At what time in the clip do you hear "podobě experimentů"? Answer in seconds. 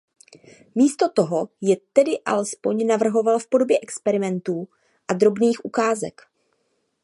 3.47-4.67